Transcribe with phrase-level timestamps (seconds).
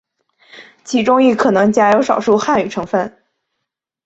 [0.83, 3.19] 其中亦可能夹有少数汉语成分。